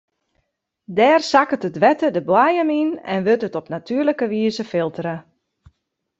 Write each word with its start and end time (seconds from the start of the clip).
Dêr 0.97 1.19
sakket 1.31 1.67
it 1.67 1.79
wetter 1.83 2.11
de 2.13 2.21
boaiem 2.29 2.69
yn 2.81 2.91
en 3.13 3.25
wurdt 3.25 3.47
it 3.47 3.57
op 3.59 3.67
natuerlike 3.71 4.25
wize 4.33 4.65
filtere. 4.71 5.15